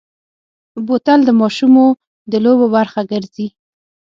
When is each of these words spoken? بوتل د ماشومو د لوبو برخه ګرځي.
بوتل 0.85 1.19
د 1.25 1.29
ماشومو 1.41 1.85
د 2.31 2.33
لوبو 2.45 2.65
برخه 2.75 3.01
ګرځي. 3.11 3.47